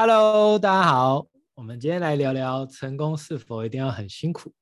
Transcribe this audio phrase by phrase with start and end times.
[0.00, 4.54] Hello，大家好，我们今天来聊聊成功是否一定要很辛苦？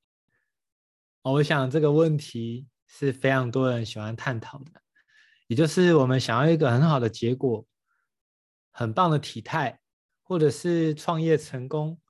[1.20, 4.80] 我想这个问题是非常多人喜欢探讨的，
[5.46, 7.66] 也就是我们想要一个很好的结果，
[8.70, 9.78] 很棒的体态，
[10.22, 12.00] 或者是创业成功，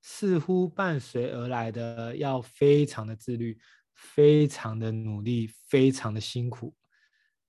[0.00, 3.58] 似乎伴随而来的要非常的自律，
[3.96, 6.72] 非常的努力，非常的辛苦，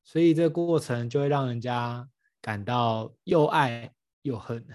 [0.04, 2.09] 所以这个过程就会让人家
[2.41, 3.93] 感到又爱
[4.23, 4.65] 又恨。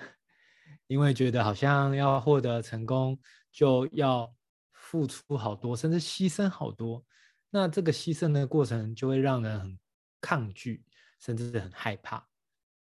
[0.92, 3.18] 因为觉得好像要获得成功，
[3.50, 4.30] 就要
[4.72, 7.02] 付出好多，甚至牺牲好多。
[7.48, 9.78] 那这个牺牲的过程就会让人很
[10.20, 10.84] 抗拒，
[11.18, 12.28] 甚至是很害怕。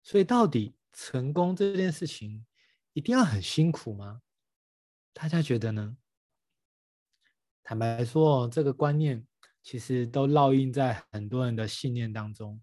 [0.02, 2.44] 所以，到底成功这件事情
[2.94, 4.22] 一定要很辛苦吗？
[5.14, 5.96] 大家觉得呢？
[7.62, 9.24] 坦白说，这个观念
[9.62, 12.60] 其实都烙印在很多人的信念当中，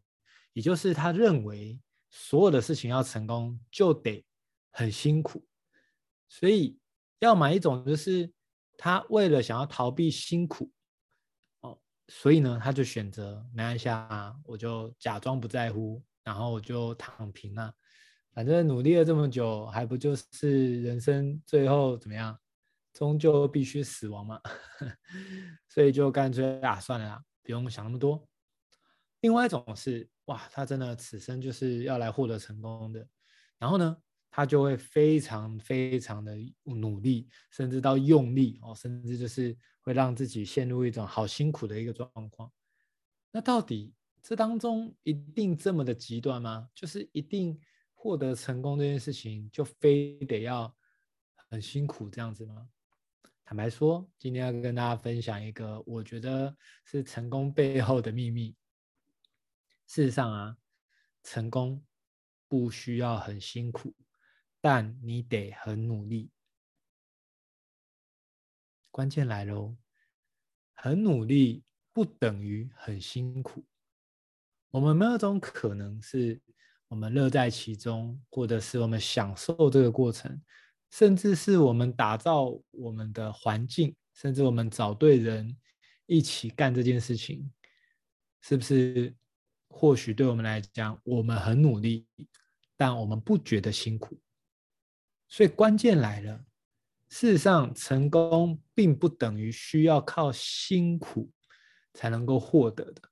[0.53, 1.81] 也就是他认为
[2.11, 4.25] 所有的事情要成功就得。
[4.71, 5.47] 很辛苦，
[6.29, 6.79] 所以
[7.21, 8.33] 要买一种就是
[8.77, 10.71] 他为了想要逃避辛苦，
[11.61, 17.75] 哦，所以呢，他就选择没关系啊，我就假装不在乎，然后我就躺平了，
[18.33, 22.39] 反正努力了这么久，还不就是人生最后怎么样，
[22.93, 24.41] 终究必须死亡嘛，
[25.69, 28.29] 所以就干脆啊，算了啦，不用想那么多。
[29.21, 33.05] 另外一种是哇，他真的此生就是要来获得成功的，
[33.59, 33.97] 然后呢，
[34.31, 42.53] 他就会非常非常的努力，甚至到用力哦，甚至就是会让自己陷入一种好辛苦的一个状况。
[43.31, 46.69] 那到底这当中一定这么的极端吗？
[46.75, 47.59] 就是一定
[47.95, 50.75] 获得成功这件事情就非得要
[51.51, 52.69] 很辛苦这样子吗？
[53.45, 58.55] 坦白说，今天要跟大家分享一个我觉得是成功背后的秘密。
[59.87, 60.57] 事实上啊，
[61.23, 61.83] 成功
[62.47, 63.95] 不需要很辛苦。
[64.71, 66.31] 但你得很努力，
[68.91, 69.75] 关键来喽！
[70.75, 73.65] 很努力不等于很辛苦。
[74.71, 76.39] 我们没有种可能是
[76.89, 80.39] 我们乐在其中，或者是我们享受这个过程，
[80.91, 85.57] 甚至是我们打造我们的环境，甚至我们找对人
[86.05, 87.51] 一起干这件事情，
[88.43, 89.17] 是不是？
[89.71, 92.07] 或许对我们来讲，我们很努力，
[92.77, 94.21] 但我们不觉得辛苦。
[95.29, 96.45] 所以关键来了，
[97.11, 101.31] 事实上，成功并不等于需要靠辛苦
[101.95, 103.03] 才能够获得的。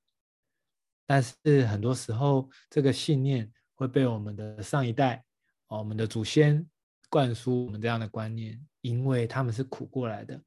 [1.05, 5.23] 但是很多时候，这个信念会被我们的上一代、
[5.67, 6.67] 我们的祖先
[7.09, 10.41] 灌输我们这样的观念，因为他们是苦过来的，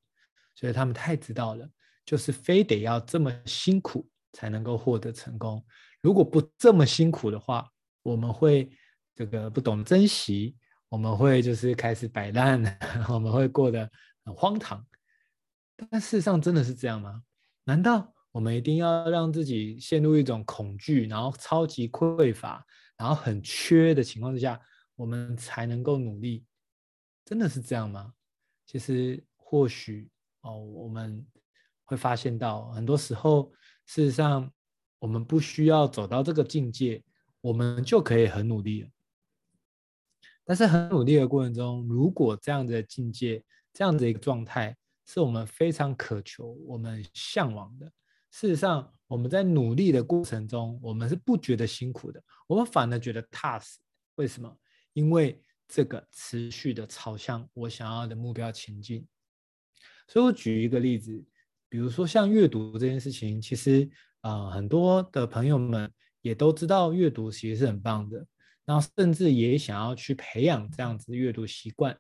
[0.55, 1.69] 所以他们太知道了，
[2.05, 5.65] 就是非得要这么辛苦才能够获得成功。
[6.03, 7.71] 如果不这么辛苦的话，
[8.03, 8.71] 我们会
[9.15, 10.57] 这个不懂珍惜。
[10.91, 12.63] 我们会就是开始摆烂，
[13.09, 13.91] 我们会过得
[14.25, 14.85] 很荒唐。
[15.77, 17.23] 但事实上真的是这样吗？
[17.65, 22.65] 难道我们一定要让自己陷入一种恐惧，然后超级匮乏，
[22.99, 24.61] 然后很缺的情况之下，
[24.97, 26.45] 我们才能够努力？
[27.25, 28.13] 真的是这样吗？
[28.67, 30.11] 其实或许
[30.43, 31.25] 哦，我们
[31.85, 33.53] 会发现到很多时候，
[33.87, 34.51] 事实上
[34.99, 37.03] 我们不需要走到这个境界，
[37.41, 38.89] 我们就可以很努力了。
[40.51, 43.41] 但是很努力的过程中，如果这样的境界、
[43.73, 47.87] 这样的一个状态是我们非常渴求、我们向往的，
[48.33, 53.79] 事实上我们在努力的过程中，我们是不觉得辛苦的，我们反而觉得踏实。
[54.17, 54.53] 为什么？
[54.93, 59.07] 因为这个持续的朝向我想要的目标前进。
[60.09, 61.25] 所以我举一个例子，
[61.69, 63.89] 比如说像阅读这件事情，其实
[64.23, 65.89] 啊、呃，很多的朋友们
[66.23, 68.27] 也都知道阅读其实是很棒的。
[68.71, 71.99] 然后甚至也想要去培养这样子阅读习惯。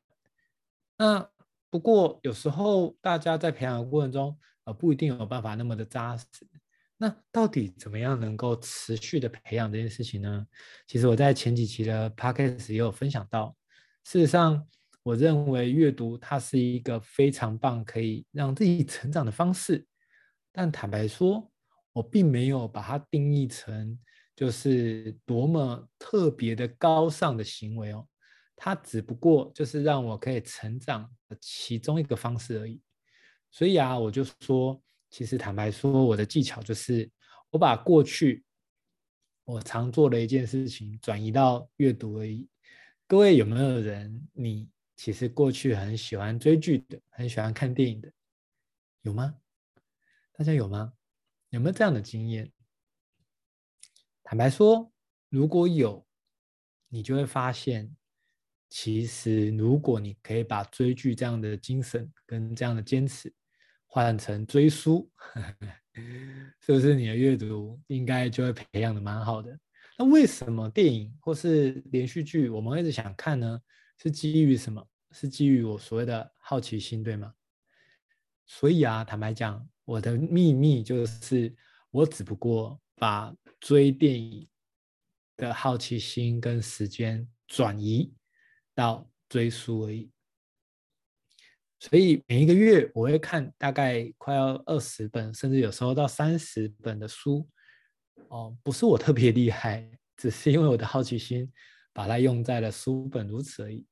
[0.97, 1.29] 那
[1.69, 6.27] 不过有时候大家在培养的过程中，呃，不一定有办法那么的扎实。
[6.97, 10.47] 那到底怎么样能够持续的培养这件事情呢？
[10.87, 13.57] 其实我在前几期的 podcast 也有分享到。
[14.05, 14.65] 事实上，
[15.03, 19.85] 我认为阅读它是一个非常棒可以让自己成长的方式。
[20.53, 21.51] 但坦白说，
[21.93, 23.99] 我并没有把它定义成。
[24.41, 28.09] 就是多么特别的高尚的行为哦，
[28.57, 32.81] 它只不过就是让我可以成长的其中一个方式而已。
[33.51, 37.11] 所以啊，我就说，其实坦白说，我的技巧就是
[37.51, 38.43] 我把过去
[39.45, 42.49] 我常做的一件事情转移到阅读而已。
[43.07, 48.11] 各位有没有人，你其实过去很喜欢追剧的，很喜欢看电影的，
[49.03, 49.37] 有吗？
[50.33, 50.95] 大家有吗？
[51.51, 52.51] 有没有这样的经验？
[54.31, 54.89] 坦白说，
[55.29, 56.07] 如果有，
[56.89, 57.93] 你就会发现，
[58.69, 63.35] 其实如果你可以把追剧这样的精神跟这样的坚持
[63.89, 65.11] 换成追书，
[66.65, 69.59] 是不是你的阅读应该就会培养的蛮好的？
[69.99, 73.61] 那为什么电影或是连续剧我们一直想看呢？
[73.99, 74.89] 是基于什么？
[75.11, 77.35] 是基于我所谓的好奇心，对吗？
[78.47, 81.53] 所以啊，坦白讲，我的秘密就是，
[81.91, 84.47] 我只不过把追电影
[85.39, 88.13] 的好奇心跟时间转移
[88.75, 90.11] 到追书而已。
[91.79, 97.49] 所以每一个月我会看大概快要二十本，甚至有时候到三十本的书。
[98.29, 101.51] 哦，不是我特别厉害，只是因为我的好奇心
[101.95, 103.87] 把它用在了书本，如此而已。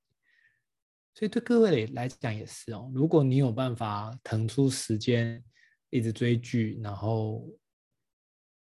[1.15, 5.43] 所以对各位来讲也是哦，如果你有办法腾出时间
[5.89, 7.49] 一直追剧，然后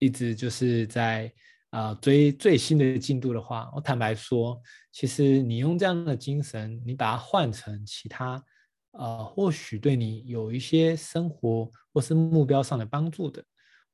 [0.03, 1.31] 一直就是在
[1.69, 4.61] 啊、追最新的进度的话，我坦白说，
[4.91, 8.43] 其实你用这样的精神，你把它换成其他
[8.91, 13.43] 呃，或许对你有一些生活或是目标上的帮助的，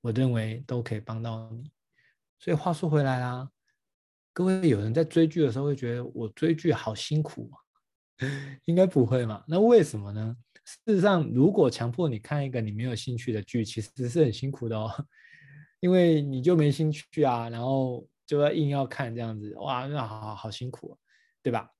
[0.02, 1.72] 我认为都可以帮到你。
[2.38, 3.50] 所以话说回来啦，
[4.34, 7.58] 各位有人在追剧的时候会觉得我追剧好辛苦吗？
[8.66, 9.42] 应该不会嘛？
[9.48, 10.36] 那为什么呢？
[10.66, 14.92] 事实上，如果强迫你看一个你没有兴趣的剧，其实是很辛苦的哦，
[15.80, 20.98] 因为你就没兴趣啊，然后就要硬要看这样子，哇，那好好辛苦啊，
[21.42, 21.72] 对吧？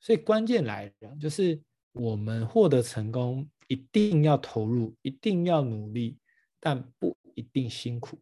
[0.00, 1.60] 所以关键来了，就是
[1.92, 6.18] 我们获得成功一定要投入，一定要努力，
[6.60, 8.20] 但不一定辛苦。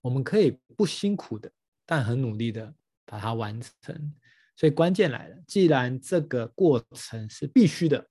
[0.00, 1.50] 我们可以不辛苦的，
[1.84, 2.74] 但很努力的
[3.04, 4.14] 把它完成。
[4.54, 8.08] 所以关键来了，既然这个过程是必须的，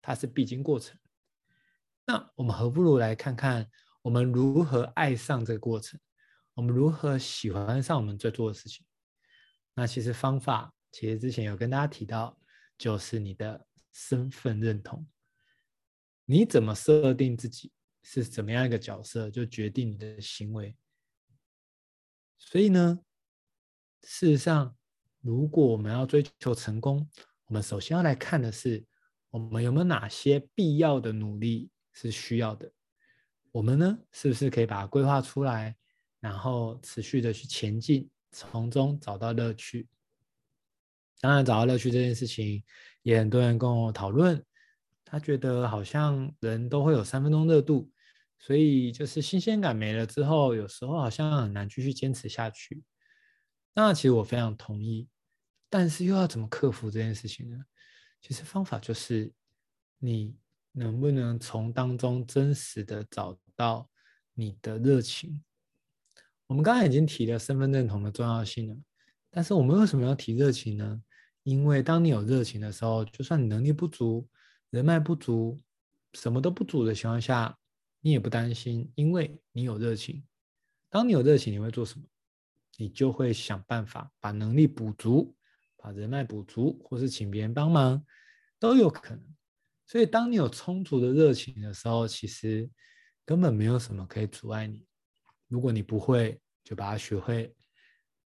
[0.00, 0.98] 它是必经过程，
[2.06, 3.68] 那我们何不如来看看
[4.02, 5.98] 我们如何爱上这个过程，
[6.54, 8.84] 我们如何喜欢上我们在做的事情。
[9.74, 12.38] 那其实方法，其实之前有跟大家提到，
[12.76, 15.06] 就是你的身份认同，
[16.24, 17.72] 你怎么设定自己
[18.02, 20.76] 是怎么样一个角色，就决定你的行为。
[22.38, 23.00] 所以呢，
[24.02, 24.74] 事实上。
[25.20, 27.06] 如果我们要追求成功，
[27.46, 28.86] 我们首先要来看的是，
[29.30, 32.72] 我们有没有哪些必要的努力是需要的。
[33.58, 35.74] 我们呢，是不是可以把它规划出来，
[36.20, 39.88] 然后持续的去前进，从中找到乐趣？
[41.20, 42.62] 当然，找到乐趣这件事情，
[43.02, 44.40] 也很多人跟我讨论，
[45.04, 47.90] 他觉得好像人都会有三分钟热度，
[48.38, 52.84] 所以就是新鲜感没了之后，有时候好像很难继续坚持下去。
[53.74, 55.08] 那其实我非常同意，
[55.68, 57.58] 但是又要怎么克服这件事情呢？
[58.20, 59.32] 其实方法就是，
[59.98, 60.36] 你
[60.70, 63.90] 能不能从当中真实的找到
[64.34, 65.42] 你的热情？
[66.46, 68.76] 我们刚才已经提了身份认同的重要性了，
[69.30, 71.02] 但是我们为什么要提热情呢？
[71.42, 74.28] 因为当你有热情的时候，就算你能力不足、
[74.70, 75.58] 人脉不足、
[76.12, 77.58] 什么都不足的情况下，
[78.00, 80.24] 你也不担心，因为你有热情。
[80.88, 82.06] 当你有热情，你会做什么？
[82.76, 85.34] 你就会想办法把能力补足，
[85.76, 88.04] 把人脉补足，或是请别人帮忙，
[88.58, 89.34] 都有可能。
[89.84, 92.70] 所以，当你有充足的热情的时候，其实
[93.28, 94.86] 根本没有什么可以阻碍你。
[95.48, 97.54] 如果你不会，就把它学会；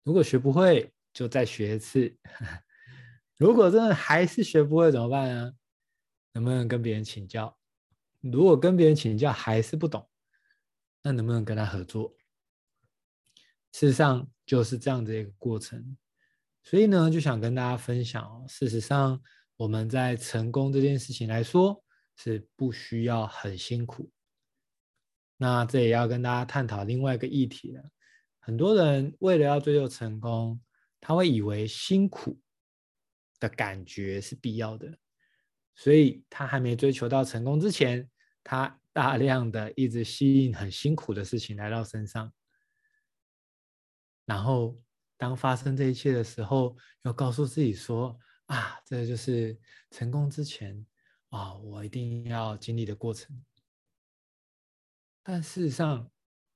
[0.02, 2.18] 如果学不会，就再学一次。
[3.38, 5.54] 如果真的还是学不会怎么办呢？
[6.33, 7.56] 能不能跟别人请教？
[8.21, 10.10] 如果跟别人请教还是不懂，
[11.04, 12.18] 那能不能跟他合作？
[13.74, 15.95] 事实上就是这样的一个过程，
[16.64, 18.44] 所以呢，就想跟大家分享哦。
[18.50, 19.21] 事实上，
[19.57, 21.83] 我们在成功这件事情来说，
[22.16, 24.10] 是不需要很辛苦。
[25.38, 27.84] 那这也要跟大家探讨另外一个议题了。
[28.40, 30.60] 很多人为了要追求成功，
[31.00, 32.40] 他会以为辛苦
[33.40, 34.98] 的感觉是必要的，
[35.76, 38.10] 所以他还没追求到成功之前，
[38.44, 42.34] 他大量的一直吸引很辛苦的事情来到身上。
[44.26, 44.80] 然后，
[45.18, 48.18] 当发生这一切的时候，要告诉自己说
[48.48, 49.58] ：“啊，这就是
[49.92, 50.86] 成功之前
[51.30, 53.40] 啊，我一定要经历的过程。”
[55.30, 56.10] 但事实上，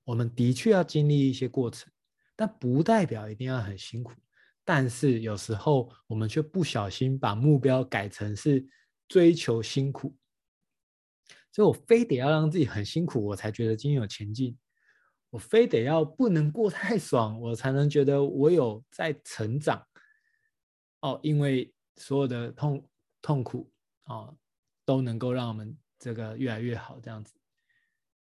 [0.06, 1.92] 我们的确要经历一些过程，
[2.38, 4.14] 但不代表一定要很辛苦。
[4.64, 8.66] 但是有时候，我们却不小心把目标改成是
[9.10, 10.16] 追求辛苦，
[11.52, 14.58] 所以我非得要让自己很辛苦，我才觉得今天有前进。
[15.32, 19.86] 我非得要不能过太爽，我才能觉得我有在成长
[21.02, 21.20] 哦。
[21.22, 22.90] 因为所有的痛
[23.22, 23.70] 痛苦
[24.06, 24.34] 哦，
[24.86, 27.34] 都能够让我们这个越来越好这样子。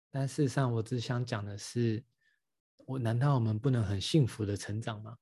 [0.10, 2.04] 但事实上，我只想讲的是，
[2.86, 5.18] 我难道我们不能很幸福的成长吗？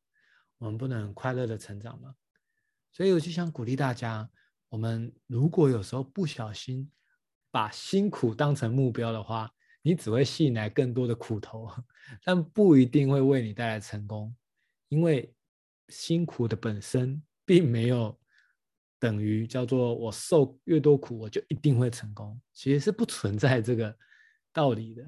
[0.58, 2.16] 我们不能很快乐的成长吗？
[2.92, 4.30] 所以我就想鼓励大家，
[4.70, 6.90] 我们如果有时候不小心
[7.52, 9.52] 把辛苦当成目标的话，
[9.82, 11.70] 你只会吸引来更多的苦头，
[12.24, 14.36] 但不一定会为你带来成功，
[14.88, 15.34] 因为
[15.90, 18.18] 辛苦的本身并没有
[18.98, 23.96] 等于叫做我受越多苦我就一定会成功，其实是不存在这个
[24.56, 25.06] 道理的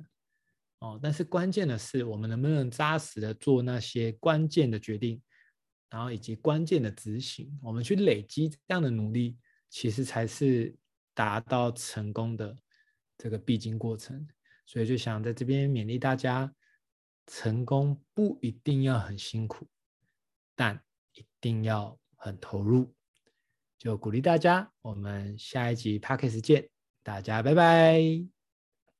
[0.80, 1.00] 哦。
[1.02, 5.20] 但是关键的是，我们能不能扎实的做那些关键的决定。
[5.90, 9.38] 然后以及关键的执行，我们去累积这样的努力，
[9.70, 10.76] 其实才是
[11.14, 12.54] 达到成功的
[13.18, 14.28] 这个必经过程。
[14.66, 16.54] 所以就想在这边勉励大家，
[17.28, 19.66] 成功不一定要很辛苦，
[20.56, 22.94] 但一定要很投入。
[23.78, 26.70] 就鼓励大家，我们下一集 Podcast 见，
[27.02, 28.37] 大家拜拜。